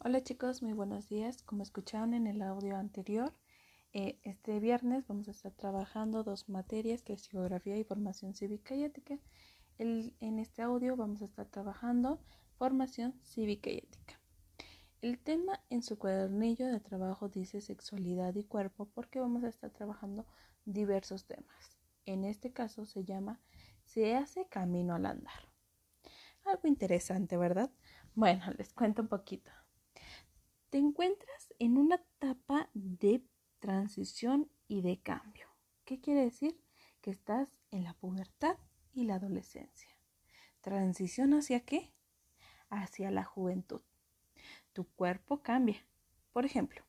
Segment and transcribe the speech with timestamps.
[0.00, 1.42] Hola chicos, muy buenos días.
[1.42, 3.34] Como escucharon en el audio anterior,
[3.92, 8.76] eh, este viernes vamos a estar trabajando dos materias, que es geografía y formación cívica
[8.76, 9.18] y ética.
[9.78, 12.20] en este audio vamos a estar trabajando
[12.54, 14.20] formación cívica y ética.
[15.02, 19.72] El tema en su cuadernillo de trabajo dice sexualidad y cuerpo porque vamos a estar
[19.72, 20.26] trabajando
[20.64, 21.76] diversos temas.
[22.06, 23.40] En este caso se llama
[23.84, 25.42] Se hace camino al andar.
[26.44, 27.72] Algo interesante, ¿verdad?
[28.14, 29.50] Bueno, les cuento un poquito.
[30.70, 33.24] Te encuentras en una etapa de
[33.58, 35.48] transición y de cambio.
[35.86, 36.60] ¿Qué quiere decir?
[37.00, 38.58] Que estás en la pubertad
[38.92, 39.88] y la adolescencia.
[40.60, 41.94] ¿Transición hacia qué?
[42.68, 43.80] Hacia la juventud.
[44.74, 45.82] Tu cuerpo cambia.
[46.34, 46.84] Por ejemplo,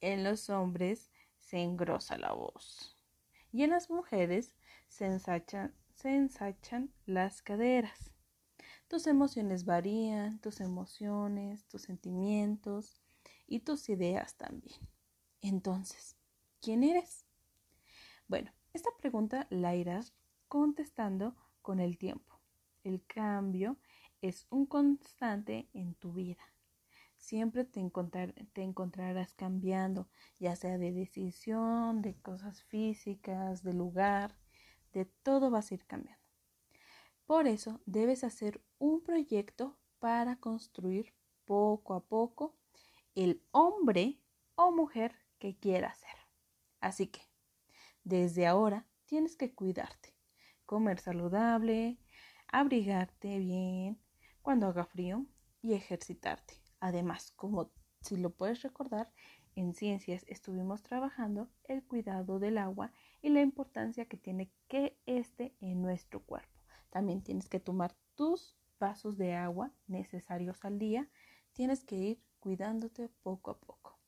[0.00, 2.98] en los hombres se engrosa la voz
[3.52, 4.56] y en las mujeres
[4.88, 8.12] se ensachan, se ensachan las caderas.
[8.88, 13.02] Tus emociones varían, tus emociones, tus sentimientos
[13.46, 14.78] y tus ideas también.
[15.40, 16.16] Entonces,
[16.60, 17.24] ¿quién eres?
[18.28, 20.14] Bueno, esta pregunta la irás
[20.48, 22.40] contestando con el tiempo.
[22.84, 23.76] El cambio
[24.20, 26.42] es un constante en tu vida.
[27.16, 30.08] Siempre te, encontrarás cambiando,
[30.38, 34.36] ya sea de decisión, de cosas físicas, de lugar,
[34.92, 36.21] de todo vas a ir cambiando.
[37.32, 41.14] Por eso debes hacer un proyecto para construir
[41.46, 42.58] poco a poco
[43.14, 44.20] el hombre
[44.54, 46.14] o mujer que quieras ser.
[46.82, 47.22] Así que,
[48.04, 50.14] desde ahora tienes que cuidarte,
[50.66, 51.96] comer saludable,
[52.48, 53.98] abrigarte bien
[54.42, 55.24] cuando haga frío
[55.62, 56.60] y ejercitarte.
[56.80, 59.10] Además, como si lo puedes recordar,
[59.56, 65.56] en ciencias estuvimos trabajando el cuidado del agua y la importancia que tiene que esté
[65.62, 66.61] en nuestro cuerpo.
[66.92, 71.08] También tienes que tomar tus vasos de agua necesarios al día.
[71.54, 73.98] Tienes que ir cuidándote poco a poco.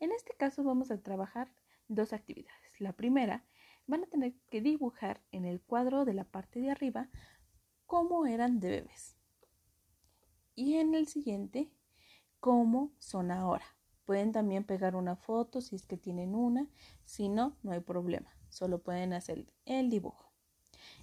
[0.00, 1.52] En este caso vamos a trabajar
[1.86, 2.80] dos actividades.
[2.80, 3.44] La primera,
[3.86, 7.08] van a tener que dibujar en el cuadro de la parte de arriba
[7.86, 9.16] cómo eran de bebés.
[10.56, 11.70] Y en el siguiente,
[12.40, 13.66] cómo son ahora.
[14.04, 16.66] Pueden también pegar una foto si es que tienen una.
[17.04, 18.36] Si no, no hay problema.
[18.48, 20.25] Solo pueden hacer el dibujo.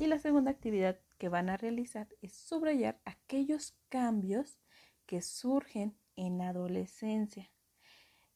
[0.00, 4.60] Y la segunda actividad que van a realizar es subrayar aquellos cambios
[5.06, 7.50] que surgen en la adolescencia.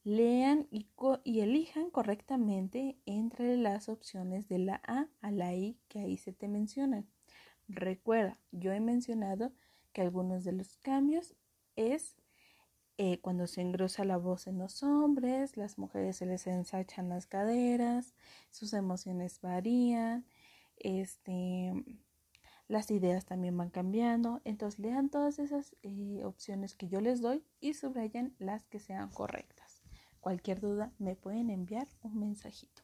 [0.02, 0.88] Lean y,
[1.40, 6.48] elijan correctamente entre las opciones de la A a la I que ahí se te
[6.48, 7.08] mencionan.
[7.68, 9.52] Recuerda, yo he mencionado
[9.92, 11.36] que algunos de los cambios
[11.76, 12.16] es
[12.98, 17.26] eh, cuando se engrosa la voz en los hombres, las mujeres se les ensachan las
[17.26, 18.14] caderas,
[18.50, 20.26] sus emociones varían,
[20.82, 21.72] este,
[22.68, 24.40] las ideas también van cambiando.
[24.44, 29.10] Entonces lean todas esas eh, opciones que yo les doy y subrayan las que sean
[29.10, 29.82] correctas.
[30.20, 32.82] Cualquier duda me pueden enviar un mensajito.